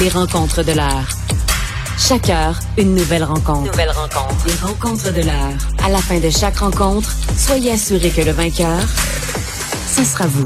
les 0.00 0.08
rencontres 0.08 0.62
de 0.62 0.72
l'heure. 0.72 1.08
Chaque 1.98 2.30
heure, 2.30 2.58
une 2.76 2.94
nouvelle 2.94 3.24
rencontre. 3.24 3.70
Nouvelle 3.70 3.90
rencontre. 3.90 4.46
Les 4.46 4.54
rencontres 4.54 5.12
de 5.12 5.22
l'heure. 5.22 5.58
À 5.84 5.88
la 5.88 5.98
fin 5.98 6.20
de 6.20 6.30
chaque 6.30 6.58
rencontre, 6.58 7.12
soyez 7.36 7.72
assurés 7.72 8.10
que 8.10 8.22
le 8.22 8.30
vainqueur, 8.30 8.80
ce 9.86 10.04
sera 10.04 10.26
vous. 10.26 10.44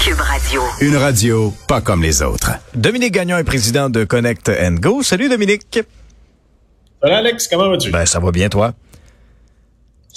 Cube 0.00 0.20
Radio. 0.20 0.62
Une 0.80 0.96
radio 0.96 1.52
pas 1.66 1.80
comme 1.80 2.02
les 2.02 2.22
autres. 2.22 2.52
Dominique 2.74 3.12
Gagnon 3.12 3.36
est 3.36 3.44
président 3.44 3.90
de 3.90 4.04
Connect 4.04 4.50
Go. 4.80 5.02
Salut 5.02 5.28
Dominique. 5.28 5.80
Salut 7.02 7.14
Alex, 7.14 7.48
comment 7.48 7.68
vas-tu? 7.68 7.90
Ben, 7.90 8.06
ça 8.06 8.20
va 8.20 8.30
bien 8.30 8.48
toi? 8.48 8.72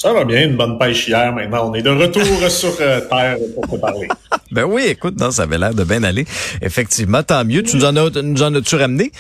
Ça 0.02 0.14
va 0.14 0.24
bien, 0.24 0.46
une 0.46 0.56
bonne 0.56 0.78
pêche 0.78 1.10
hier. 1.10 1.34
Maintenant, 1.34 1.70
on 1.70 1.74
est 1.74 1.82
de 1.82 1.90
retour 1.90 2.24
sur 2.50 2.74
euh, 2.80 3.02
Terre 3.02 3.36
pour 3.54 3.68
te 3.68 3.76
parler. 3.76 4.08
ben 4.50 4.64
oui, 4.64 4.84
écoute, 4.88 5.20
non, 5.20 5.30
ça 5.30 5.44
avait 5.44 5.58
l'air 5.58 5.74
de 5.74 5.84
bien 5.84 6.02
aller. 6.04 6.26
Effectivement, 6.62 7.22
tant 7.22 7.44
mieux. 7.44 7.64
Tu 7.64 7.76
nous 7.76 7.84
en 7.84 7.94
as, 7.98 8.22
nous 8.22 8.42
en 8.42 8.56
as-tu 8.56 8.78
ramené? 8.78 9.12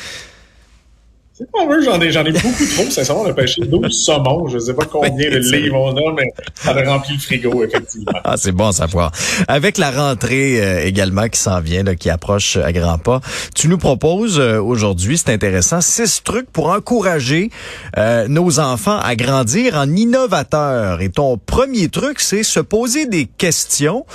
C'est 1.39 1.49
pas 1.53 1.65
vrai, 1.65 1.81
j'en 1.81 2.01
ai, 2.01 2.11
j'en 2.11 2.25
ai 2.25 2.33
beaucoup 2.33 2.65
trop. 2.75 2.89
Sincèrement, 2.89 3.21
on 3.21 3.29
a 3.29 3.33
pêché 3.33 3.61
12 3.61 3.89
saumons. 3.93 4.49
Je 4.49 4.55
ne 4.55 4.59
sais 4.59 4.73
pas 4.73 4.83
combien 4.83 5.29
de 5.29 5.37
livres 5.55 5.79
on 5.79 5.95
a, 5.95 6.13
mais 6.13 6.33
ça 6.53 6.71
a 6.71 6.83
rempli 6.83 7.13
le 7.13 7.19
frigo, 7.21 7.63
effectivement. 7.63 8.11
Ah, 8.25 8.35
c'est 8.35 8.51
bon 8.51 8.67
à 8.67 8.71
savoir. 8.73 9.13
Avec 9.47 9.77
la 9.77 9.89
rentrée 9.89 10.61
euh, 10.61 10.85
également 10.85 11.29
qui 11.29 11.39
s'en 11.39 11.61
vient, 11.61 11.83
là, 11.83 11.95
qui 11.95 12.09
approche 12.09 12.57
à 12.57 12.73
grands 12.73 12.97
pas, 12.97 13.21
tu 13.55 13.69
nous 13.69 13.77
proposes 13.77 14.37
euh, 14.37 14.61
aujourd'hui, 14.61 15.17
c'est 15.17 15.31
intéressant, 15.31 15.79
six 15.79 16.23
trucs 16.25 16.51
pour 16.51 16.71
encourager 16.71 17.51
euh, 17.97 18.27
nos 18.27 18.59
enfants 18.59 18.99
à 18.99 19.15
grandir 19.15 19.77
en 19.77 19.89
innovateurs. 19.89 20.99
Et 20.99 21.07
ton 21.07 21.37
premier 21.37 21.87
truc, 21.87 22.19
c'est 22.19 22.43
se 22.43 22.59
poser 22.59 23.05
des 23.05 23.27
questions 23.27 24.05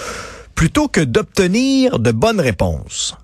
plutôt 0.55 0.89
que 0.89 1.01
d'obtenir 1.01 1.99
de 1.99 2.13
bonnes 2.13 2.41
réponses. 2.41 3.17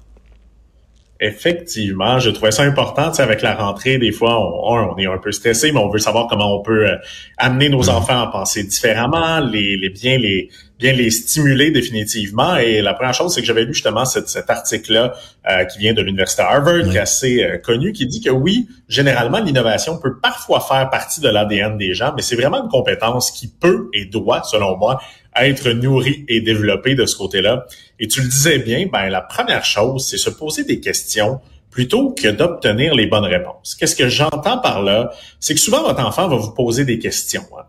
Effectivement, 1.23 2.19
je 2.19 2.31
trouvais 2.31 2.51
ça 2.51 2.63
important. 2.63 3.11
Tu 3.11 3.17
sais, 3.17 3.23
avec 3.23 3.43
la 3.43 3.55
rentrée, 3.55 3.99
des 3.99 4.11
fois, 4.11 4.41
on, 4.41 4.95
on, 4.95 4.97
est 4.97 5.07
un 5.07 5.19
peu 5.19 5.33
stressé, 5.33 5.71
mais 5.71 5.79
on 5.79 5.91
veut 5.91 5.99
savoir 5.99 6.29
comment 6.29 6.59
on 6.59 6.63
peut 6.63 6.89
euh, 6.89 6.97
amener 7.37 7.69
nos 7.69 7.83
mm-hmm. 7.83 7.91
enfants 7.91 8.23
à 8.23 8.27
penser 8.29 8.65
différemment, 8.65 9.41
les, 9.41 9.77
les 9.77 9.91
bien 9.91 10.17
les 10.17 10.49
bien 10.81 10.93
les 10.93 11.11
stimuler 11.11 11.71
définitivement. 11.71 12.57
Et 12.57 12.81
la 12.81 12.95
première 12.95 13.13
chose, 13.13 13.35
c'est 13.35 13.43
que 13.43 13.47
j'avais 13.47 13.65
lu 13.65 13.75
justement 13.75 14.07
cet, 14.07 14.29
cet 14.29 14.49
article-là 14.49 15.13
euh, 15.49 15.65
qui 15.67 15.79
vient 15.79 15.93
de 15.93 16.01
l'université 16.01 16.43
Harvard, 16.43 16.89
qui 16.89 16.97
est 16.97 17.01
assez 17.01 17.45
euh, 17.45 17.59
connu, 17.59 17.93
qui 17.93 18.07
dit 18.07 18.23
que 18.23 18.31
oui, 18.31 18.67
généralement, 18.89 19.41
l'innovation 19.41 19.99
peut 19.99 20.19
parfois 20.19 20.61
faire 20.61 20.89
partie 20.89 21.21
de 21.21 21.29
l'ADN 21.29 21.77
des 21.77 21.93
gens, 21.93 22.15
mais 22.17 22.23
c'est 22.23 22.37
vraiment 22.37 22.63
une 22.63 22.71
compétence 22.71 23.31
qui 23.31 23.49
peut 23.49 23.91
et 23.93 24.07
doit, 24.07 24.43
selon 24.43 24.79
moi, 24.79 25.01
être 25.37 25.71
nourri 25.71 26.25
et 26.29 26.41
développé 26.41 26.95
de 26.95 27.07
ce 27.07 27.17
côté-là. 27.17 27.67
Et 27.99 28.09
tu 28.09 28.21
le 28.21 28.29
disais 28.29 28.59
bien, 28.59 28.87
ben 28.93 29.09
la 29.09 29.21
première 29.21 29.65
chose, 29.65 30.07
c'est 30.09 30.19
se 30.19 30.31
poser 30.31 30.65
des 30.65 30.81
questions 30.81 31.41
plutôt 31.71 32.11
que 32.11 32.29
d'obtenir 32.29 32.95
les 32.95 33.07
bonnes 33.07 33.25
réponses. 33.25 33.77
Qu'est-ce 33.79 33.95
que 33.95 34.09
j'entends 34.09 34.59
par 34.59 34.83
là? 34.83 35.13
C'est 35.39 35.55
que 35.55 35.61
souvent, 35.61 35.83
votre 35.83 36.05
enfant 36.05 36.29
va 36.29 36.37
vous 36.37 36.51
poser 36.51 36.85
des 36.85 36.99
questions. 36.99 37.47
Hein. 37.57 37.63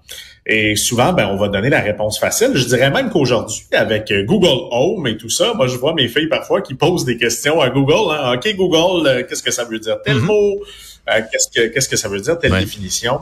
Et 0.48 0.76
souvent, 0.76 1.14
ben, 1.14 1.28
on 1.28 1.38
va 1.38 1.50
donner 1.50 1.70
la 1.70 1.82
réponse 1.82 2.20
facile. 2.20 2.52
Je 2.56 2.66
dirais 2.66 2.90
même 2.90 3.12
qu'aujourd'hui, 3.12 3.64
avec 3.74 4.12
Google 4.26 4.68
Home 4.72 5.06
et 5.06 5.18
tout 5.18 5.30
ça, 5.30 5.54
moi, 5.54 5.68
je 5.68 5.78
vois 5.78 5.94
mes 5.94 6.08
filles 6.08 6.28
parfois 6.28 6.62
qui 6.62 6.74
posent 6.74 7.06
des 7.06 7.18
questions 7.18 7.62
à 7.62 7.70
Google. 7.70 8.12
Hein. 8.12 8.34
OK, 8.36 8.56
Google, 8.56 9.08
euh, 9.08 9.24
qu'est-ce 9.24 9.44
que 9.44 9.52
ça 9.52 9.66
veut 9.66 9.80
dire? 9.80 10.02
Tel 10.04 10.18
mm-hmm. 10.18 10.22
mot? 10.22 10.64
Euh, 11.10 11.22
qu'est-ce 11.32 11.48
que 11.50 11.68
qu'est-ce 11.68 11.90
que 11.90 11.96
ça 11.96 12.08
veut 12.08 12.20
dire? 12.20 12.40
Telle 12.40 12.58
définition? 12.58 13.20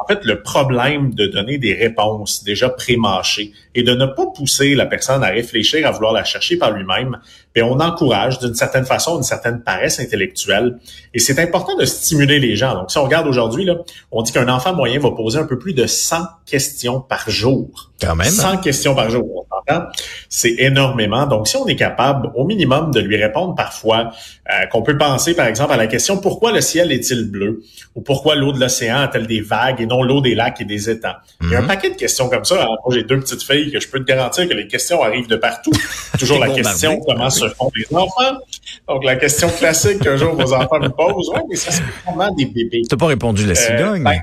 En 0.00 0.06
fait, 0.06 0.24
le 0.24 0.42
problème 0.42 1.12
de 1.12 1.26
donner 1.26 1.58
des 1.58 1.74
réponses 1.74 2.42
déjà 2.42 2.70
pré-mâchées 2.70 3.52
et 3.74 3.82
de 3.82 3.92
ne 3.92 4.06
pas 4.06 4.26
pousser 4.34 4.74
la 4.74 4.86
personne 4.86 5.22
à 5.22 5.28
réfléchir, 5.28 5.86
à 5.86 5.90
vouloir 5.90 6.14
la 6.14 6.24
chercher 6.24 6.56
par 6.56 6.70
lui-même, 6.70 7.18
bien, 7.54 7.64
on 7.64 7.80
encourage 7.80 8.38
d'une 8.38 8.54
certaine 8.54 8.84
façon 8.84 9.16
une 9.16 9.22
certaine 9.22 9.62
paresse 9.62 10.00
intellectuelle. 10.00 10.78
Et 11.14 11.18
c'est 11.18 11.38
important 11.38 11.76
de 11.76 11.84
stimuler 11.84 12.38
les 12.38 12.56
gens. 12.56 12.74
Donc, 12.74 12.90
si 12.90 12.98
on 12.98 13.04
regarde 13.04 13.26
aujourd'hui, 13.26 13.64
là, 13.64 13.76
on 14.12 14.22
dit 14.22 14.32
qu'un 14.32 14.48
enfant 14.48 14.74
moyen 14.74 15.00
va 15.00 15.10
poser 15.10 15.38
un 15.38 15.46
peu 15.46 15.58
plus 15.58 15.74
de 15.74 15.86
100 15.86 16.16
questions 16.46 17.00
par 17.00 17.28
jour. 17.28 17.90
Quand 18.00 18.14
même. 18.14 18.28
100 18.28 18.58
questions 18.58 18.94
par 18.94 19.10
jour, 19.10 19.24
on? 19.24 19.50
C'est 20.28 20.54
énormément. 20.58 21.26
Donc, 21.26 21.48
si 21.48 21.56
on 21.56 21.66
est 21.66 21.76
capable, 21.76 22.30
au 22.34 22.44
minimum, 22.44 22.90
de 22.92 23.00
lui 23.00 23.16
répondre 23.16 23.54
parfois, 23.54 24.12
euh, 24.50 24.66
qu'on 24.66 24.82
peut 24.82 24.96
penser, 24.96 25.34
par 25.34 25.46
exemple, 25.46 25.72
à 25.72 25.76
la 25.76 25.86
question 25.86 26.18
«Pourquoi 26.20 26.52
le 26.52 26.60
ciel 26.60 26.92
est-il 26.92 27.30
bleu?» 27.30 27.62
ou 27.94 28.00
«Pourquoi 28.02 28.34
l'eau 28.34 28.52
de 28.52 28.60
l'océan 28.60 28.98
a-t-elle 28.98 29.26
des 29.26 29.40
vagues 29.40 29.80
et 29.80 29.86
non 29.86 30.02
l'eau 30.02 30.20
des 30.20 30.34
lacs 30.34 30.60
et 30.60 30.64
des 30.64 30.90
étangs? 30.90 31.14
Il 31.42 31.50
y 31.50 31.54
a 31.54 31.58
un 31.58 31.62
mhm. 31.62 31.68
paquet 31.68 31.90
de 31.90 31.96
questions 31.96 32.28
comme 32.28 32.44
ça. 32.44 32.66
moi, 32.66 32.94
j'ai 32.94 33.04
deux 33.04 33.18
petites 33.18 33.42
filles 33.42 33.70
que 33.70 33.80
je 33.80 33.88
peux 33.88 33.98
te 33.98 34.04
garantir 34.04 34.48
que 34.48 34.54
les 34.54 34.66
questions 34.66 35.02
arrivent 35.02 35.28
de 35.28 35.36
partout. 35.36 35.72
Toujours 36.18 36.38
la 36.38 36.48
question 36.48 37.00
«Comment 37.06 37.30
se 37.48 37.54
font 37.54 37.70
les 37.74 37.86
enfants?» 37.96 38.38
Donc, 38.88 39.04
la 39.04 39.16
question 39.16 39.48
classique 39.48 40.00
qu'un 40.00 40.16
jour 40.16 40.34
vos 40.34 40.52
enfants 40.52 40.80
vous 40.80 40.90
posent, 40.90 41.28
«Ouais, 41.34 41.42
mais 41.48 41.56
ça, 41.56 41.70
c'est 41.70 41.82
vraiment 42.04 42.32
des 42.34 42.46
bébés.» 42.46 42.82
Tu 42.88 42.96
pas 42.96 43.06
répondu 43.06 43.44
la 43.44 43.52
euh, 43.52 43.54
cigogne. 43.54 44.02
Ben, 44.04 44.20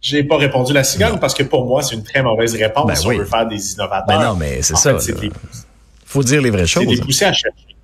j'ai 0.00 0.22
pas 0.22 0.36
répondu 0.36 0.72
la 0.72 0.84
cigogne 0.84 1.18
parce 1.18 1.34
que 1.34 1.42
pour 1.42 1.66
moi, 1.66 1.82
c'est 1.82 1.94
une 1.94 2.04
très 2.04 2.22
mauvaise 2.22 2.54
réponse 2.54 2.86
ben 2.86 2.94
si 2.94 3.06
on 3.06 3.10
veut 3.10 3.24
faire 3.24 3.46
des 3.46 3.72
innovateurs. 3.72 4.06
Ben 4.06 4.24
non, 4.24 4.34
mais 4.36 4.62
c'est 4.62 4.76
ça. 4.76 4.92
Il 4.92 5.32
faut 6.04 6.22
dire 6.22 6.40
les 6.40 6.50
vraies 6.50 6.66
choses. 6.66 6.84
C'est 7.10 7.24
à 7.24 7.32
chercher. 7.32 7.77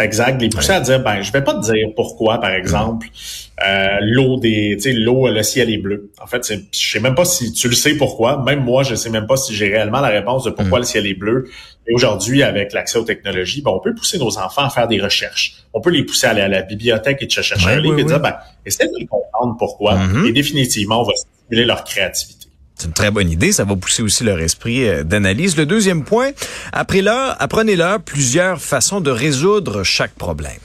Exact. 0.00 0.40
Les 0.40 0.48
pousser 0.48 0.72
à 0.72 0.80
dire, 0.80 1.00
ben, 1.00 1.20
je 1.20 1.30
vais 1.30 1.44
pas 1.44 1.54
te 1.54 1.60
dire 1.60 1.88
pourquoi, 1.94 2.40
par 2.40 2.50
exemple, 2.50 3.06
euh, 3.66 3.98
l'eau 4.00 4.38
des, 4.38 4.76
tu 4.76 4.84
sais, 4.84 4.92
l'eau, 4.92 5.28
le 5.28 5.42
ciel 5.42 5.70
est 5.70 5.76
bleu. 5.76 6.10
En 6.22 6.26
fait, 6.26 6.50
je 6.72 6.90
sais 6.92 7.00
même 7.00 7.14
pas 7.14 7.26
si 7.26 7.52
tu 7.52 7.68
le 7.68 7.74
sais 7.74 7.94
pourquoi. 7.94 8.42
Même 8.42 8.64
moi, 8.64 8.82
je 8.82 8.94
sais 8.94 9.10
même 9.10 9.26
pas 9.26 9.36
si 9.36 9.54
j'ai 9.54 9.68
réellement 9.68 10.00
la 10.00 10.08
réponse 10.08 10.44
de 10.44 10.50
pourquoi 10.50 10.78
mm. 10.78 10.82
le 10.82 10.86
ciel 10.86 11.06
est 11.06 11.14
bleu. 11.14 11.50
Et 11.86 11.92
aujourd'hui, 11.92 12.42
avec 12.42 12.72
l'accès 12.72 12.98
aux 12.98 13.04
technologies, 13.04 13.60
ben, 13.60 13.72
on 13.72 13.80
peut 13.80 13.94
pousser 13.94 14.18
nos 14.18 14.38
enfants 14.38 14.64
à 14.64 14.70
faire 14.70 14.88
des 14.88 15.00
recherches. 15.00 15.64
On 15.74 15.80
peut 15.82 15.90
les 15.90 16.04
pousser 16.04 16.26
à 16.26 16.30
aller 16.30 16.42
à 16.42 16.48
la 16.48 16.62
bibliothèque 16.62 17.18
et 17.20 17.26
de 17.26 17.30
chercher 17.30 17.54
un 17.68 17.78
livre 17.78 17.98
et 17.98 18.04
dire, 18.04 18.20
ben, 18.20 18.36
essayez 18.64 18.88
de 18.88 19.06
comprendre 19.06 19.56
pourquoi. 19.58 19.96
Mm-hmm. 19.96 20.28
Et 20.28 20.32
définitivement, 20.32 21.02
on 21.02 21.04
va 21.04 21.12
stimuler 21.14 21.66
leur 21.66 21.84
créativité. 21.84 22.39
C'est 22.80 22.86
une 22.86 22.94
très 22.94 23.10
bonne 23.10 23.30
idée. 23.30 23.52
Ça 23.52 23.64
va 23.64 23.76
pousser 23.76 24.02
aussi 24.02 24.24
leur 24.24 24.40
esprit 24.40 24.88
euh, 24.88 25.04
d'analyse. 25.04 25.54
Le 25.58 25.66
deuxième 25.66 26.02
point, 26.02 26.30
apprenez-leur, 26.72 28.00
plusieurs 28.00 28.58
façons 28.58 29.02
de 29.02 29.10
résoudre 29.10 29.82
chaque 29.82 30.14
problème. 30.14 30.60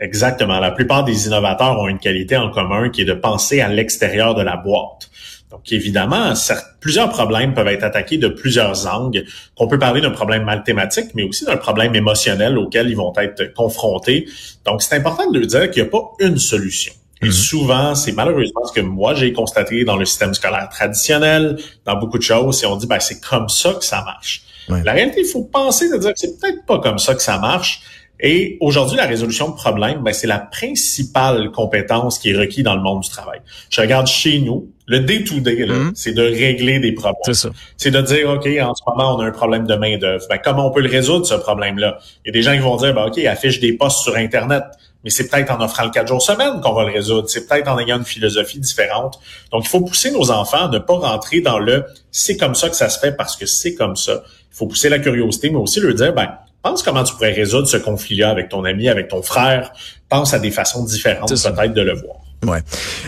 Exactement. 0.00 0.60
La 0.60 0.70
plupart 0.70 1.04
des 1.04 1.26
innovateurs 1.26 1.78
ont 1.78 1.88
une 1.88 1.98
qualité 1.98 2.38
en 2.38 2.50
commun 2.50 2.88
qui 2.88 3.02
est 3.02 3.04
de 3.04 3.12
penser 3.12 3.60
à 3.60 3.68
l'extérieur 3.68 4.34
de 4.34 4.40
la 4.40 4.56
boîte. 4.56 5.10
Donc, 5.50 5.70
évidemment, 5.70 6.32
plusieurs 6.80 7.10
problèmes 7.10 7.52
peuvent 7.52 7.68
être 7.68 7.84
attaqués 7.84 8.16
de 8.16 8.28
plusieurs 8.28 8.86
angles. 8.86 9.24
On 9.58 9.68
peut 9.68 9.78
parler 9.78 10.00
d'un 10.00 10.10
problème 10.10 10.44
mathématique, 10.44 11.10
mais 11.14 11.22
aussi 11.22 11.44
d'un 11.44 11.58
problème 11.58 11.94
émotionnel 11.94 12.56
auquel 12.56 12.88
ils 12.88 12.96
vont 12.96 13.12
être 13.18 13.52
confrontés. 13.52 14.26
Donc, 14.64 14.80
c'est 14.80 14.96
important 14.96 15.30
de 15.30 15.40
dire 15.40 15.70
qu'il 15.70 15.82
n'y 15.82 15.88
a 15.88 15.90
pas 15.90 16.12
une 16.20 16.38
solution. 16.38 16.94
Et 17.22 17.26
mhm. 17.26 17.32
souvent, 17.32 17.94
c'est 17.94 18.12
malheureusement 18.12 18.64
ce 18.64 18.72
que 18.72 18.80
moi 18.80 19.14
j'ai 19.14 19.32
constaté 19.32 19.84
dans 19.84 19.96
le 19.96 20.04
système 20.04 20.34
scolaire 20.34 20.68
traditionnel, 20.68 21.56
dans 21.84 21.96
beaucoup 21.96 22.18
de 22.18 22.22
choses, 22.22 22.62
et 22.62 22.66
on 22.66 22.76
dit 22.76 22.86
ben 22.86 23.00
c'est 23.00 23.20
comme 23.20 23.48
ça 23.48 23.74
que 23.74 23.84
ça 23.84 24.02
marche. 24.02 24.42
La 24.68 24.92
réalité, 24.92 25.20
il 25.20 25.26
faut 25.26 25.42
penser 25.44 25.90
de 25.90 25.98
dire 25.98 26.12
que 26.12 26.18
c'est 26.18 26.40
peut-être 26.40 26.64
pas 26.66 26.78
comme 26.78 26.98
ça 26.98 27.14
que 27.14 27.22
ça 27.22 27.38
marche. 27.38 27.82
Et 28.24 28.56
aujourd'hui, 28.60 28.96
la 28.96 29.06
résolution 29.06 29.48
de 29.48 29.54
problèmes, 29.56 30.00
ben, 30.04 30.12
c'est 30.12 30.28
la 30.28 30.38
principale 30.38 31.50
compétence 31.50 32.20
qui 32.20 32.30
est 32.30 32.36
requise 32.36 32.62
dans 32.62 32.76
le 32.76 32.80
monde 32.80 33.00
du 33.00 33.10
travail. 33.10 33.40
Je 33.68 33.80
regarde 33.80 34.06
chez 34.06 34.38
nous, 34.38 34.70
le 34.86 35.00
day-to-day, 35.00 35.66
mhm. 35.66 35.90
c'est 35.96 36.12
de 36.12 36.22
régler 36.22 36.78
des 36.78 36.92
problèmes. 36.92 37.34
C'est 37.76 37.90
de 37.90 38.00
dire, 38.00 38.30
OK, 38.30 38.46
en 38.46 38.74
ce 38.76 38.82
moment, 38.86 39.16
on 39.16 39.20
a 39.20 39.26
un 39.26 39.32
problème 39.32 39.66
de 39.66 39.74
main-d'œuvre. 39.74 40.24
Ben, 40.30 40.38
comment 40.42 40.68
on 40.68 40.70
peut 40.70 40.82
le 40.82 40.88
résoudre, 40.88 41.26
ce 41.26 41.34
problème-là? 41.34 41.98
Il 42.24 42.28
y 42.28 42.30
a 42.30 42.32
des 42.32 42.42
gens 42.42 42.52
qui 42.52 42.60
vont 42.60 42.76
dire, 42.76 42.94
ben, 42.94 43.06
OK, 43.06 43.18
affiche 43.24 43.58
des 43.58 43.72
postes 43.72 43.98
sur 43.98 44.14
Internet 44.14 44.62
mais 45.04 45.10
c'est 45.10 45.28
peut-être 45.28 45.50
en 45.50 45.60
offrant 45.60 45.84
le 45.84 45.90
quatre 45.90 46.08
jours 46.08 46.22
semaine 46.22 46.60
qu'on 46.60 46.72
va 46.72 46.84
le 46.84 46.92
résoudre. 46.92 47.28
C'est 47.28 47.46
peut-être 47.46 47.68
en 47.68 47.78
ayant 47.78 47.98
une 47.98 48.04
philosophie 48.04 48.58
différente. 48.58 49.18
Donc, 49.50 49.64
il 49.64 49.68
faut 49.68 49.80
pousser 49.80 50.10
nos 50.10 50.30
enfants 50.30 50.66
à 50.66 50.68
ne 50.68 50.78
pas 50.78 50.94
rentrer 50.94 51.40
dans 51.40 51.58
le 51.58 51.84
c'est 52.10 52.36
comme 52.36 52.54
ça 52.54 52.68
que 52.68 52.76
ça 52.76 52.88
se 52.88 52.98
fait 52.98 53.12
parce 53.12 53.36
que 53.36 53.46
c'est 53.46 53.74
comme 53.74 53.96
ça. 53.96 54.22
Il 54.52 54.56
faut 54.56 54.66
pousser 54.66 54.88
la 54.88 54.98
curiosité, 54.98 55.50
mais 55.50 55.56
aussi 55.56 55.80
leur 55.80 55.94
dire, 55.94 56.12
ben, 56.12 56.28
pense 56.62 56.82
comment 56.82 57.04
tu 57.04 57.14
pourrais 57.14 57.32
résoudre 57.32 57.66
ce 57.66 57.76
conflit-là 57.76 58.30
avec 58.30 58.48
ton 58.48 58.64
ami, 58.64 58.88
avec 58.88 59.08
ton 59.08 59.22
frère. 59.22 59.72
Pense 60.08 60.34
à 60.34 60.38
des 60.38 60.50
façons 60.50 60.84
différentes 60.84 61.30
peut-être 61.30 61.74
de 61.74 61.82
le 61.82 61.94
voir. 61.94 62.16
Ouais. 62.44 62.60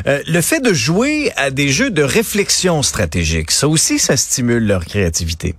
Euh, 0.07 0.23
le 0.27 0.41
fait 0.41 0.61
de 0.61 0.73
jouer 0.73 1.33
à 1.37 1.51
des 1.51 1.69
jeux 1.69 1.91
de 1.91 2.03
réflexion 2.03 2.83
stratégique, 2.83 3.51
ça 3.51 3.69
aussi, 3.69 3.99
ça 3.99 4.17
stimule 4.17 4.65
leur 4.65 4.85
créativité. 4.85 5.55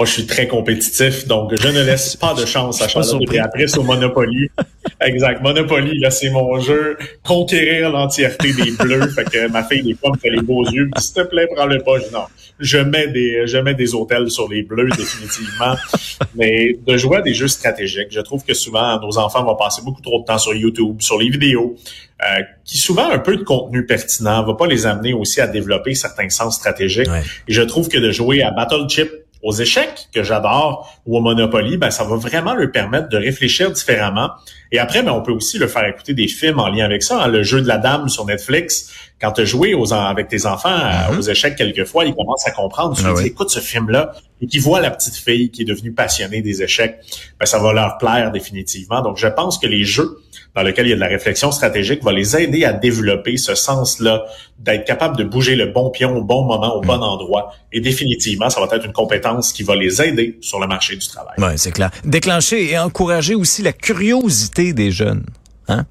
Moi, 0.00 0.06
je 0.06 0.12
suis 0.12 0.24
très 0.24 0.48
compétitif, 0.48 1.26
donc 1.26 1.52
je 1.60 1.68
ne 1.68 1.82
laisse 1.82 2.16
pas 2.24 2.32
de 2.32 2.46
chance 2.46 2.80
à 2.80 2.88
Charlotte 2.88 3.22
après 3.38 3.66
sur 3.66 3.84
Monopoly. 3.84 4.48
exact. 5.02 5.42
Monopoly, 5.42 5.98
là, 5.98 6.10
c'est 6.10 6.30
mon 6.30 6.58
jeu. 6.58 6.96
Conquérir 7.22 7.90
l'entièreté 7.90 8.54
des 8.54 8.70
bleus. 8.70 9.08
fait 9.08 9.24
que 9.24 9.48
ma 9.48 9.62
fille, 9.62 9.82
des 9.82 9.92
fois, 9.92 10.12
me 10.12 10.16
fait 10.16 10.30
les 10.30 10.40
beaux 10.40 10.64
yeux. 10.64 10.88
S'il 10.96 11.16
te 11.16 11.20
plaît, 11.20 11.46
prends-le 11.54 11.80
pas. 11.80 11.98
non. 12.14 12.24
Je 12.58 12.78
mets 12.78 13.08
des, 13.08 13.46
je 13.46 13.58
mets 13.58 13.74
des 13.74 13.94
hôtels 13.94 14.30
sur 14.30 14.48
les 14.48 14.62
bleus, 14.62 14.88
définitivement. 14.88 15.76
Mais 16.34 16.78
de 16.86 16.96
jouer 16.96 17.18
à 17.18 17.20
des 17.20 17.34
jeux 17.34 17.48
stratégiques, 17.48 18.08
je 18.10 18.20
trouve 18.20 18.42
que 18.42 18.54
souvent, 18.54 18.98
nos 19.00 19.18
enfants 19.18 19.44
vont 19.44 19.56
passer 19.56 19.82
beaucoup 19.84 20.00
trop 20.00 20.20
de 20.20 20.24
temps 20.24 20.38
sur 20.38 20.54
YouTube, 20.54 20.96
sur 21.02 21.18
les 21.18 21.28
vidéos, 21.28 21.76
euh, 22.22 22.40
qui 22.64 22.78
souvent 22.78 23.10
un 23.10 23.18
peu 23.18 23.36
de 23.36 23.42
contenu 23.42 23.84
pertinent 23.84 24.46
va 24.46 24.54
pas 24.54 24.66
les 24.66 24.86
amener 24.86 25.12
aussi 25.12 25.42
à 25.42 25.46
développer 25.46 25.94
certains 25.94 26.30
sens 26.30 26.56
stratégiques. 26.56 27.08
Et 27.48 27.52
je 27.52 27.60
trouve 27.60 27.90
que 27.90 27.98
de 27.98 28.10
jouer 28.10 28.42
à 28.42 28.50
Battle 28.50 28.88
Chip 28.88 29.10
aux 29.42 29.52
échecs 29.52 30.08
que 30.12 30.22
j'adore 30.22 31.00
ou 31.06 31.16
au 31.16 31.20
Monopoly, 31.20 31.76
ben 31.76 31.90
ça 31.90 32.04
va 32.04 32.16
vraiment 32.16 32.54
leur 32.54 32.70
permettre 32.70 33.08
de 33.08 33.16
réfléchir 33.16 33.70
différemment. 33.70 34.30
Et 34.72 34.78
après, 34.78 35.02
ben, 35.02 35.12
on 35.12 35.22
peut 35.22 35.32
aussi 35.32 35.58
le 35.58 35.66
faire 35.66 35.84
écouter 35.84 36.14
des 36.14 36.28
films 36.28 36.60
en 36.60 36.68
lien 36.68 36.84
avec 36.84 37.02
ça. 37.02 37.22
Hein. 37.22 37.28
Le 37.28 37.42
jeu 37.42 37.60
de 37.60 37.68
la 37.68 37.78
dame 37.78 38.08
sur 38.08 38.26
Netflix, 38.26 38.92
quand 39.20 39.32
tu 39.32 39.42
as 39.42 39.44
joué 39.44 39.74
aux, 39.74 39.92
avec 39.92 40.28
tes 40.28 40.46
enfants 40.46 40.70
mm-hmm. 40.70 41.18
aux 41.18 41.22
échecs 41.22 41.56
quelquefois, 41.56 42.04
ils 42.04 42.14
commencent 42.14 42.46
à 42.46 42.52
comprendre. 42.52 42.96
Tu 42.96 43.04
ah 43.04 43.14
écoute 43.24 43.50
ce 43.50 43.60
film-là, 43.60 44.12
et 44.40 44.46
qui 44.46 44.58
voient 44.58 44.80
la 44.80 44.90
petite 44.90 45.16
fille 45.16 45.50
qui 45.50 45.62
est 45.62 45.66
devenue 45.66 45.92
passionnée 45.92 46.42
des 46.42 46.62
échecs, 46.62 46.98
ben, 47.38 47.46
ça 47.46 47.58
va 47.58 47.72
leur 47.72 47.98
plaire 47.98 48.32
définitivement. 48.32 49.02
Donc, 49.02 49.18
je 49.18 49.26
pense 49.26 49.58
que 49.58 49.66
les 49.66 49.84
jeux 49.84 50.18
dans 50.54 50.62
lesquels 50.62 50.86
il 50.86 50.90
y 50.90 50.92
a 50.92 50.96
de 50.96 51.00
la 51.00 51.06
réflexion 51.06 51.52
stratégique 51.52 52.02
vont 52.02 52.10
les 52.10 52.36
aider 52.36 52.64
à 52.64 52.72
développer 52.72 53.36
ce 53.36 53.54
sens-là, 53.54 54.24
d'être 54.58 54.84
capable 54.84 55.16
de 55.16 55.24
bouger 55.24 55.54
le 55.54 55.66
bon 55.66 55.90
pion 55.90 56.16
au 56.16 56.24
bon 56.24 56.44
moment, 56.44 56.74
au 56.74 56.80
bon 56.80 56.98
mm. 56.98 57.02
endroit. 57.02 57.52
Et 57.72 57.80
définitivement, 57.80 58.50
ça 58.50 58.60
va 58.60 58.74
être 58.74 58.84
une 58.84 58.92
compétence 58.92 59.52
qui 59.52 59.62
va 59.62 59.76
les 59.76 60.02
aider 60.02 60.38
sur 60.40 60.58
le 60.58 60.66
marché 60.66 60.96
du 60.96 61.06
travail. 61.06 61.34
Oui, 61.38 61.52
c'est 61.56 61.70
clair. 61.70 61.90
Déclencher 62.04 62.72
et 62.72 62.78
encourager 62.78 63.34
aussi 63.34 63.62
la 63.62 63.72
curiosité 63.72 64.72
des 64.72 64.90
jeunes. 64.90 65.24
Hein? 65.68 65.86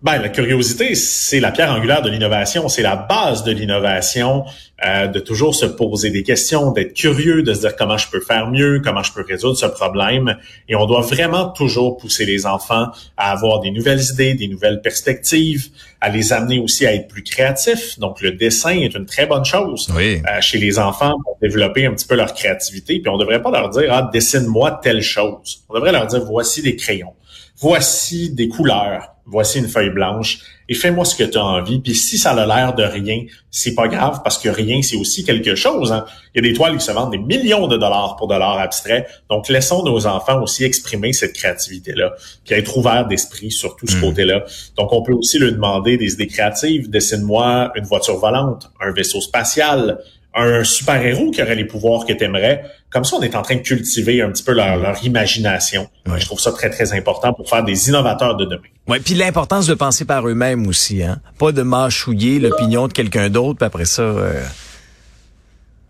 Ben, 0.00 0.18
la 0.18 0.28
curiosité, 0.28 0.94
c'est 0.94 1.40
la 1.40 1.50
pierre 1.50 1.72
angulaire 1.72 2.02
de 2.02 2.10
l'innovation, 2.10 2.68
c'est 2.68 2.82
la 2.82 2.94
base 2.94 3.42
de 3.42 3.50
l'innovation, 3.50 4.44
euh, 4.86 5.08
de 5.08 5.18
toujours 5.18 5.56
se 5.56 5.66
poser 5.66 6.10
des 6.10 6.22
questions, 6.22 6.70
d'être 6.70 6.94
curieux, 6.94 7.42
de 7.42 7.52
se 7.52 7.60
dire 7.60 7.74
comment 7.74 7.98
je 7.98 8.08
peux 8.08 8.20
faire 8.20 8.48
mieux, 8.48 8.80
comment 8.84 9.02
je 9.02 9.12
peux 9.12 9.24
résoudre 9.26 9.56
ce 9.56 9.66
problème. 9.66 10.36
Et 10.68 10.76
on 10.76 10.86
doit 10.86 11.00
vraiment 11.00 11.48
toujours 11.48 11.96
pousser 11.96 12.24
les 12.24 12.46
enfants 12.46 12.86
à 13.16 13.32
avoir 13.32 13.58
des 13.58 13.72
nouvelles 13.72 14.02
idées, 14.12 14.34
des 14.34 14.46
nouvelles 14.46 14.80
perspectives, 14.80 15.70
à 16.00 16.10
les 16.10 16.32
amener 16.32 16.60
aussi 16.60 16.86
à 16.86 16.94
être 16.94 17.08
plus 17.08 17.24
créatifs. 17.24 17.98
Donc, 17.98 18.20
le 18.20 18.32
dessin 18.32 18.70
est 18.70 18.94
une 18.94 19.06
très 19.06 19.26
bonne 19.26 19.44
chose 19.44 19.88
oui. 19.96 20.22
euh, 20.30 20.40
chez 20.40 20.58
les 20.58 20.78
enfants 20.78 21.16
pour 21.24 21.36
développer 21.42 21.86
un 21.86 21.92
petit 21.92 22.06
peu 22.06 22.14
leur 22.14 22.32
créativité. 22.32 23.00
Puis 23.00 23.08
on 23.08 23.18
devrait 23.18 23.42
pas 23.42 23.50
leur 23.50 23.70
dire, 23.70 23.88
ah, 23.90 24.08
dessine-moi 24.12 24.78
telle 24.82 25.02
chose. 25.02 25.64
On 25.68 25.74
devrait 25.74 25.92
leur 25.92 26.06
dire, 26.06 26.24
voici 26.24 26.62
des 26.62 26.76
crayons, 26.76 27.14
voici 27.56 28.30
des 28.32 28.46
couleurs 28.46 29.14
voici 29.28 29.58
une 29.58 29.68
feuille 29.68 29.90
blanche 29.90 30.38
et 30.68 30.74
fais-moi 30.74 31.04
ce 31.04 31.16
que 31.16 31.24
tu 31.24 31.38
as 31.38 31.44
envie. 31.44 31.78
Puis 31.80 31.94
si 31.94 32.18
ça 32.18 32.32
a 32.32 32.46
l'air 32.46 32.74
de 32.74 32.82
rien, 32.82 33.24
c'est 33.50 33.74
pas 33.74 33.88
grave 33.88 34.20
parce 34.22 34.38
que 34.38 34.48
rien, 34.48 34.82
c'est 34.82 34.96
aussi 34.96 35.24
quelque 35.24 35.54
chose. 35.54 35.92
Hein. 35.92 36.04
Il 36.34 36.44
y 36.44 36.46
a 36.46 36.50
des 36.50 36.56
toiles 36.56 36.76
qui 36.76 36.84
se 36.84 36.92
vendent 36.92 37.12
des 37.12 37.18
millions 37.18 37.66
de 37.66 37.76
dollars 37.76 38.16
pour 38.16 38.28
de 38.28 38.34
l'art 38.34 38.58
abstrait. 38.58 39.06
Donc, 39.30 39.48
laissons 39.48 39.82
nos 39.82 40.06
enfants 40.06 40.42
aussi 40.42 40.64
exprimer 40.64 41.12
cette 41.12 41.32
créativité-là, 41.32 42.12
puis 42.44 42.54
être 42.54 42.76
ouverts 42.76 43.06
d'esprit 43.06 43.50
sur 43.50 43.76
tout 43.76 43.86
ce 43.86 43.96
hmm. 43.96 44.00
côté-là. 44.00 44.44
Donc, 44.76 44.92
on 44.92 45.02
peut 45.02 45.14
aussi 45.14 45.38
leur 45.38 45.52
demander 45.52 45.96
des 45.96 46.12
idées 46.12 46.26
créatives. 46.26 46.90
Dessine-moi 46.90 47.72
une 47.74 47.84
voiture 47.84 48.18
volante, 48.18 48.70
un 48.80 48.92
vaisseau 48.92 49.20
spatial, 49.20 49.98
un 50.34 50.62
super-héros 50.64 51.30
qui 51.30 51.42
aurait 51.42 51.54
les 51.54 51.64
pouvoirs 51.64 52.04
que 52.06 52.12
tu 52.12 52.24
aimerais. 52.24 52.62
Comme 52.90 53.04
ça, 53.04 53.16
on 53.16 53.22
est 53.22 53.34
en 53.34 53.42
train 53.42 53.56
de 53.56 53.60
cultiver 53.60 54.22
un 54.22 54.30
petit 54.30 54.42
peu 54.42 54.52
leur, 54.52 54.76
leur 54.76 55.04
imagination. 55.04 55.88
Je 56.06 56.24
trouve 56.24 56.40
ça 56.40 56.52
très, 56.52 56.70
très 56.70 56.92
important 56.92 57.32
pour 57.32 57.48
faire 57.48 57.64
des 57.64 57.88
innovateurs 57.88 58.36
de 58.36 58.44
demain. 58.44 58.62
Oui, 58.86 59.00
puis 59.00 59.14
l'importance 59.14 59.66
de 59.66 59.74
penser 59.74 60.04
par 60.04 60.26
eux-mêmes 60.26 60.66
aussi, 60.66 61.02
hein. 61.02 61.20
Pas 61.38 61.52
de 61.52 61.62
mâchouiller 61.62 62.38
l'opinion 62.38 62.88
de 62.88 62.92
quelqu'un 62.92 63.28
d'autre, 63.28 63.58
puis 63.58 63.66
après 63.66 63.84
ça... 63.84 64.02
Euh... 64.02 64.42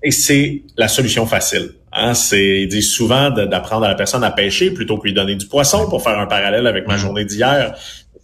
Et 0.03 0.11
c'est 0.11 0.63
la 0.77 0.89
solution 0.89 1.27
facile. 1.27 1.75
Hein? 1.93 2.15
C'est, 2.15 2.63
ils 2.63 2.69
disent 2.69 2.91
souvent 2.91 3.31
d'apprendre 3.31 3.85
à 3.85 3.89
la 3.89 3.95
personne 3.95 4.25
à 4.25 4.31
pêcher 4.31 4.71
plutôt 4.71 4.99
que 4.99 5.05
lui 5.05 5.13
donner 5.13 5.35
du 5.35 5.47
poisson 5.47 5.89
pour 5.89 6.03
faire 6.03 6.19
un 6.19 6.27
parallèle 6.27 6.67
avec 6.67 6.87
ma 6.87 6.95
mm. 6.95 6.99
journée 6.99 7.25
d'hier. 7.25 7.75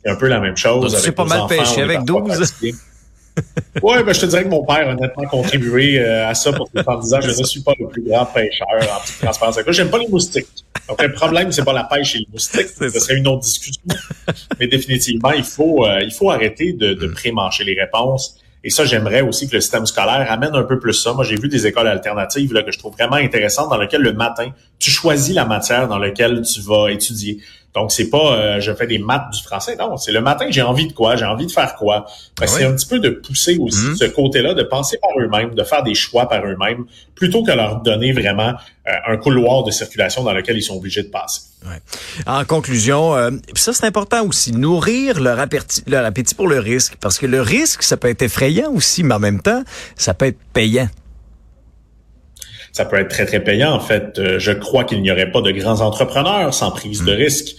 C'est 0.05 0.11
un 0.11 0.17
peu 0.17 0.29
la 0.29 0.41
même 0.41 0.57
chose. 0.57 0.97
C'est 0.99 1.13
pas 1.13 1.25
mal 1.25 1.47
pêché 1.49 1.83
avec 1.83 2.05
12. 2.05 2.55
oui, 3.83 4.03
ben, 4.05 4.13
je 4.13 4.21
te 4.21 4.27
dirais 4.27 4.45
que 4.45 4.49
mon 4.49 4.65
père 4.65 4.89
a 4.89 4.95
nettement 4.95 5.27
contribué 5.29 5.99
euh, 5.99 6.29
à 6.29 6.35
ça 6.35 6.53
pour 6.53 6.69
en 6.87 6.99
disant 7.01 7.21
je 7.21 7.29
ne 7.29 7.45
suis 7.45 7.63
pas 7.63 7.73
le 7.79 7.89
plus 7.89 8.03
grand 8.03 8.27
pêcheur 8.27 8.69
en 8.71 9.05
toute 9.05 9.19
transparence 9.21 9.59
J'aime 9.69 9.91
pas 9.91 9.99
les 9.99 10.09
moustiques. 10.09 10.47
Donc, 10.89 11.03
le 11.03 11.13
problème, 11.13 11.51
c'est 11.51 11.65
pas 11.65 11.73
la 11.73 11.85
pêche 11.85 12.15
et 12.15 12.19
les 12.19 12.29
moustiques. 12.33 12.69
Ce 12.69 12.89
serait 12.89 13.17
une 13.17 13.27
autre 13.27 13.43
discussion. 13.43 13.83
Mais 14.61 14.69
définitivement, 14.69 15.33
il 15.33 15.45
faut, 15.45 15.85
euh, 15.85 16.01
il 16.03 16.13
faut 16.13 16.31
arrêter 16.31 16.73
de, 16.73 16.95
de 16.95 17.07
pré-marcher 17.09 17.65
les 17.65 17.75
réponses. 17.75 18.39
Et 18.63 18.71
ça, 18.71 18.87
j'aimerais 18.87 19.21
aussi 19.21 19.47
que 19.47 19.55
le 19.55 19.61
système 19.61 19.85
scolaire 19.85 20.31
amène 20.31 20.55
un 20.55 20.63
peu 20.63 20.79
plus 20.79 20.95
ça. 20.95 21.13
Moi, 21.13 21.25
j'ai 21.25 21.37
vu 21.37 21.49
des 21.49 21.67
écoles 21.67 21.87
alternatives 21.87 22.53
là, 22.55 22.63
que 22.63 22.73
je 22.73 22.79
trouve 22.79 22.95
vraiment 22.95 23.17
intéressantes 23.17 23.69
dans 23.69 23.77
lesquelles 23.77 24.01
le 24.01 24.15
matin, 24.15 24.49
tu 24.79 24.91
choisis 24.91 25.35
la 25.35 25.45
matière 25.45 25.87
dans 25.87 25.99
laquelle 25.99 26.41
tu 26.43 26.63
vas 26.63 26.91
étudier. 26.91 27.41
Donc, 27.75 27.91
c'est 27.91 28.09
pas 28.09 28.37
euh, 28.37 28.61
je 28.61 28.73
fais 28.73 28.87
des 28.87 28.99
maths 28.99 29.31
du 29.33 29.43
français. 29.43 29.75
Non, 29.77 29.97
c'est 29.97 30.13
le 30.13 30.21
matin, 30.21 30.47
j'ai 30.49 30.63
envie 30.63 30.87
de 30.87 30.93
quoi, 30.93 31.17
j'ai 31.17 31.25
envie 31.25 31.47
de 31.47 31.51
faire 31.51 31.75
quoi? 31.75 32.07
Ben, 32.39 32.47
c'est 32.47 32.65
un 32.65 32.73
petit 32.73 32.87
peu 32.87 33.01
de 33.01 33.11
pousser 33.11 33.59
aussi 33.59 33.85
mhm. 33.85 33.97
ce 33.97 34.05
côté-là, 34.05 34.55
de 34.55 34.63
penser 34.63 34.97
par 34.99 35.11
eux-mêmes, 35.19 35.55
de 35.55 35.65
faire 35.65 35.83
des 35.83 35.95
choix 35.95 36.29
par 36.29 36.45
eux-mêmes, 36.47 36.85
plutôt 37.17 37.43
que 37.43 37.51
leur 37.51 37.83
donner 37.83 38.13
vraiment 38.13 38.55
euh, 38.87 38.93
un 39.09 39.17
couloir 39.17 39.65
de 39.65 39.73
circulation 39.73 40.23
dans 40.23 40.33
lequel 40.33 40.57
ils 40.57 40.63
sont 40.63 40.77
obligés 40.77 41.03
de 41.03 41.09
passer. 41.09 41.43
Ouais. 41.67 41.81
En 42.27 42.45
conclusion, 42.45 43.17
euh, 43.17 43.31
ça 43.55 43.73
c'est 43.73 43.87
important 43.87 44.25
aussi, 44.25 44.53
nourrir 44.53 45.21
leur 45.21 45.41
appétit, 45.41 45.83
leur 45.89 46.05
appétit 46.05 46.37
pour 46.37 46.47
le 46.47 46.61
risque, 46.61 46.97
parce 47.01 47.19
que 47.19 47.27
le 47.27 47.41
risque, 47.41 47.83
ça 47.83 47.97
peut 47.97 48.09
être 48.09 48.23
effrayant 48.23 48.71
aussi, 48.71 49.03
mais 49.03 49.15
en 49.15 49.21
même 49.21 49.43
temps, 49.43 49.65
ça 49.97 50.15
peut 50.15 50.27
être 50.27 50.39
payant 50.53 50.89
ça 52.75 52.85
peut 52.85 52.97
être 52.97 53.09
très, 53.09 53.25
très 53.25 53.43
payant. 53.43 53.73
En 53.73 53.81
fait, 53.81 54.19
euh, 54.19 54.39
je 54.41 54.51
crois 54.51 54.83
qu'il 54.83 55.01
n'y 55.01 55.11
aurait 55.11 55.31
pas 55.31 55.41
de 55.41 55.53
grands 55.53 55.81
entrepreneurs 55.81 56.53
sans 56.53 56.73
prise 56.73 57.05
de 57.05 57.15
hmm. 57.15 57.17
risque. 57.17 57.55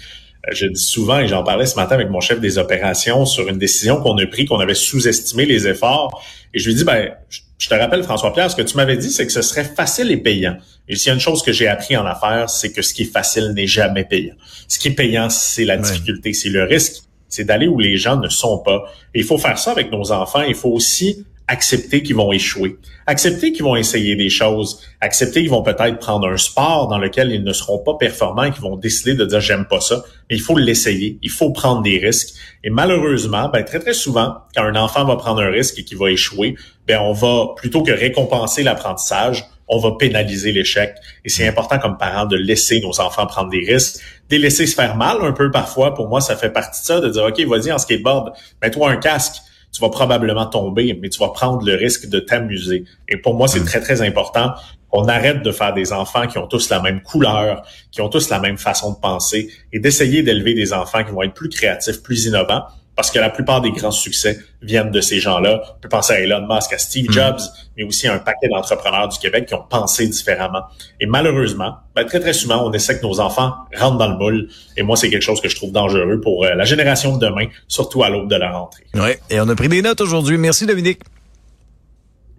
Euh, 0.48 0.52
je 0.54 0.68
dis 0.68 0.82
souvent, 0.82 1.20
et 1.20 1.28
j'en 1.28 1.42
parlais 1.42 1.66
ce 1.66 1.78
matin 1.78 1.96
avec 1.96 2.10
mon 2.10 2.20
chef 2.20 2.42
des 2.42 2.58
opérations 2.58 3.26
sur 3.26 3.48
une 3.48 3.58
décision 3.58 4.02
qu'on 4.02 4.18
a 4.18 4.26
prise, 4.28 4.50
qu'on 4.50 4.60
avait 4.60 4.76
sous-estimé 4.76 5.46
les 5.46 5.70
efforts. 5.70 6.22
Et 6.54 6.60
je 6.60 6.68
lui 6.68 6.76
dis, 6.76 6.84
ben, 6.84 7.14
je 7.58 7.70
te 7.70 7.74
rappelle, 7.74 8.04
François-Pierre, 8.04 8.52
ce 8.52 8.58
que 8.58 8.62
tu 8.62 8.76
m'avais 8.76 8.98
dit, 8.98 9.10
c'est 9.10 9.26
que 9.26 9.32
ce 9.32 9.42
serait 9.42 9.64
facile 9.64 10.12
et 10.12 10.18
payant. 10.18 10.58
Et 10.90 10.98
s'il 10.98 11.08
y 11.08 11.12
a 11.12 11.14
une 11.14 11.22
chose 11.22 11.42
que 11.42 11.54
j'ai 11.54 11.70
appris 11.70 11.96
en 11.96 12.06
affaires, 12.06 12.50
c'est 12.50 12.74
que 12.74 12.82
ce 12.82 12.94
qui 12.94 13.04
est 13.04 13.12
facile 13.12 13.54
n'est 13.56 13.68
jamais 13.68 14.04
payant. 14.04 14.36
Ce 14.68 14.78
qui 14.78 14.90
est 14.90 14.96
payant, 14.96 15.30
c'est 15.30 15.64
la 15.64 15.78
difficulté, 15.78 16.34
c'est 16.34 16.50
le 16.50 16.64
risque, 16.64 17.04
c'est 17.30 17.46
d'aller 17.46 17.68
où 17.68 17.80
les 17.80 17.96
gens 17.96 18.18
ne 18.18 18.28
sont 18.28 18.60
pas. 18.60 18.84
Et 19.14 19.20
il 19.20 19.24
faut 19.24 19.38
faire 19.38 19.58
ça 19.58 19.72
avec 19.72 19.94
nos 19.94 20.12
enfants. 20.12 20.42
Il 20.42 20.56
faut 20.56 20.72
aussi 20.72 21.26
accepter 21.48 22.02
qu'ils 22.02 22.16
vont 22.16 22.32
échouer, 22.32 22.78
accepter 23.06 23.52
qu'ils 23.52 23.64
vont 23.64 23.76
essayer 23.76 24.16
des 24.16 24.30
choses, 24.30 24.82
accepter 25.02 25.42
qu'ils 25.42 25.52
vont 25.52 25.62
peut-être 25.62 26.00
prendre 26.00 26.28
un 26.28 26.38
sport 26.38 26.88
dans 26.88 26.98
lequel 26.98 27.32
ils 27.32 27.44
ne 27.44 27.54
seront 27.54 27.80
pas 27.80 27.94
performants 28.00 28.50
qu'ils 28.52 28.64
vont 28.64 28.78
décider 28.78 29.14
de 29.14 29.26
dire 29.26 29.40
j'aime 29.40 29.66
pas 29.66 29.80
ça, 29.80 30.04
mais 30.30 30.36
il 30.36 30.42
faut 30.42 30.58
l'essayer, 30.58 31.20
il 31.22 31.30
faut 31.30 31.52
prendre 31.52 31.82
des 31.84 32.00
risques. 32.00 32.36
Et 32.64 32.70
malheureusement, 32.70 33.50
ben, 33.50 33.64
très 33.64 33.80
très 33.80 33.94
souvent, 33.94 34.38
quand 34.56 34.64
un 34.64 34.76
enfant 34.76 35.06
va 35.06 35.16
prendre 35.18 35.42
un 35.42 35.50
risque 35.50 35.78
et 35.78 35.84
qu'il 35.84 35.98
va 35.98 36.10
échouer, 36.10 36.56
ben 36.88 37.00
on 37.00 37.14
va 37.14 37.54
plutôt 37.56 37.84
que 37.84 37.92
récompenser 37.92 38.64
l'apprentissage, 38.64 39.46
on 39.68 39.80
va 39.80 39.94
pénaliser 39.98 40.52
l'échec. 40.52 40.96
Et 41.24 41.30
c'est 41.30 41.48
important 41.48 41.80
comme 41.80 41.98
parent 41.98 42.26
de 42.26 42.38
laisser 42.38 42.80
nos 42.82 43.00
enfants 43.00 43.26
prendre 43.26 43.50
des 43.50 43.66
risques, 43.66 44.00
de 44.30 44.36
les 44.36 44.44
laisser 44.44 44.68
se 44.68 44.76
faire 44.76 44.96
mal 44.96 45.18
un 45.22 45.32
peu 45.32 45.52
parfois. 45.52 45.94
Pour 45.94 46.08
moi, 46.08 46.22
ça 46.22 46.36
fait 46.36 46.52
partie 46.52 46.82
de 46.82 46.86
ça, 46.86 47.02
de 47.02 47.10
dire, 47.10 47.24
OK, 47.24 47.40
vas-y 47.42 47.72
en 47.72 47.78
skateboard, 47.78 48.34
mets-toi 48.62 48.92
un 48.92 48.98
casque 48.98 49.36
tu 49.76 49.82
vas 49.82 49.90
probablement 49.90 50.46
tomber, 50.46 50.98
mais 51.02 51.10
tu 51.10 51.20
vas 51.20 51.30
prendre 51.30 51.66
le 51.66 51.76
risque 51.76 52.08
de 52.08 52.20
t'amuser. 52.20 52.86
Et 53.10 53.18
pour 53.18 53.34
moi, 53.34 53.50
c'est 53.50 53.60
mm. 53.60 53.66
très, 53.66 53.82
très 53.82 54.02
important 54.02 54.54
qu'on 54.90 55.10
arrête 55.10 55.44
de 55.44 55.52
faire 55.52 55.74
des 55.74 55.92
enfants 55.92 56.28
qui 56.28 56.38
ont 56.38 56.48
tous 56.48 56.70
la 56.70 56.82
même 56.82 57.02
couleur, 57.02 57.62
qui 57.92 58.00
ont 58.02 58.08
tous 58.08 58.30
la 58.30 58.40
même 58.40 58.58
façon 58.58 58.94
de 58.94 58.98
penser, 58.98 59.50
et 59.74 59.80
d'essayer 59.80 60.24
d'élever 60.24 60.54
des 60.54 60.72
enfants 60.72 61.04
qui 61.04 61.12
vont 61.12 61.24
être 61.24 61.34
plus 61.34 61.50
créatifs, 61.50 62.02
plus 62.02 62.26
innovants, 62.26 62.64
parce 62.96 63.12
que 63.12 63.20
la 63.20 63.30
plupart 63.30 63.62
des 63.62 63.72
grands 63.72 63.92
succès 63.92 64.40
viennent 64.62 64.92
de 64.92 65.02
ces 65.02 65.20
gens-là. 65.20 65.62
On 65.78 65.80
peut 65.80 65.90
penser 65.90 66.14
à 66.14 66.20
Elon 66.20 66.48
Musk, 66.50 66.74
à 66.74 66.78
Steve 66.78 67.10
mm. 67.10 67.14
Jobs, 67.14 67.40
mais 67.78 67.84
aussi 67.84 68.08
à 68.08 68.14
un 68.14 68.20
paquet 68.20 68.48
d'entrepreneurs 68.48 69.10
du 69.10 69.20
Québec 69.20 69.48
qui 69.48 69.54
ont 69.54 69.66
pensé 69.70 70.08
différemment. 70.08 70.64
Et 71.00 71.06
malheureusement, 71.06 71.76
ben, 71.96 72.06
très 72.06 72.20
très 72.20 72.34
souvent, 72.34 72.66
on 72.66 72.72
essaie 72.72 73.00
que 73.00 73.06
nos 73.06 73.20
enfants 73.20 73.54
rentrent 73.76 73.98
dans 73.98 74.10
le 74.10 74.18
moule. 74.18 74.50
Et 74.78 74.84
moi, 74.84 74.96
c'est 74.96 75.10
quelque 75.10 75.24
chose 75.24 75.42
que 75.42 75.50
je 75.50 75.56
trouve 75.56 75.72
dangereux 75.72 76.22
pour 76.22 76.46
euh, 76.46 76.54
la 76.54 76.64
génération 76.64 77.18
de 77.18 77.26
demain, 77.26 77.48
surtout 77.68 78.04
à 78.04 78.10
l'aube 78.10 78.30
de 78.30 78.36
la 78.36 78.52
rentrée. 78.52 78.86
Oui, 78.94 79.12
et 79.30 79.40
on 79.40 79.50
a 79.50 79.56
pris 79.56 79.70
des 79.70 79.82
notes 79.82 80.02
aujourd'hui. 80.02 80.38
Merci 80.38 80.66
Dominique. 80.66 81.02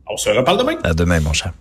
On 0.08 0.16
se 0.16 0.30
reparle 0.30 0.58
demain. 0.58 0.76
À 0.84 0.94
demain, 0.94 1.20
mon 1.20 1.32
cher. 1.32 1.52